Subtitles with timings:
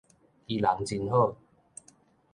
[0.47, 1.37] 伊人真好